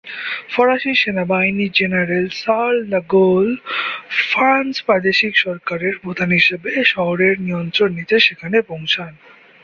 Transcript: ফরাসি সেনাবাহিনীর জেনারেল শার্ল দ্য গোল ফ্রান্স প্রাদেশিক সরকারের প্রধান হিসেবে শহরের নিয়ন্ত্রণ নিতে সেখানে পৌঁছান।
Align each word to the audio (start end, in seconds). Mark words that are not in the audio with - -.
ফরাসি 0.53 0.91
সেনাবাহিনীর 0.95 1.75
জেনারেল 1.75 2.25
শার্ল 2.41 2.77
দ্য 2.89 3.01
গোল 3.15 3.47
ফ্রান্স 4.23 4.75
প্রাদেশিক 4.87 5.33
সরকারের 5.37 5.93
প্রধান 6.03 6.29
হিসেবে 6.31 6.71
শহরের 6.93 7.35
নিয়ন্ত্রণ 7.39 7.89
নিতে 7.97 8.15
সেখানে 8.19 8.57
পৌঁছান। 8.69 9.11